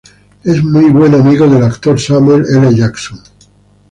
[0.43, 2.75] Es muy buen amigo del actor Samuel L.
[2.75, 3.19] Jackson.